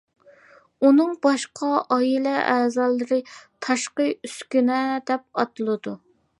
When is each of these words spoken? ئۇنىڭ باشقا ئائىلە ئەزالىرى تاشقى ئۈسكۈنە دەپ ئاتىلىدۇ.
ئۇنىڭ 0.87 1.11
باشقا 1.25 1.69
ئائىلە 1.95 2.33
ئەزالىرى 2.55 3.21
تاشقى 3.67 4.09
ئۈسكۈنە 4.17 4.83
دەپ 5.11 5.29
ئاتىلىدۇ. 5.43 5.99